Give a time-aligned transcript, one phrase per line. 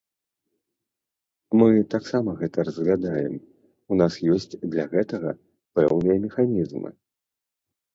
[1.63, 3.33] Мы таксама гэта разглядаем,
[3.91, 5.39] у нас ёсць для гэтага
[5.79, 6.89] пэўныя механізмы.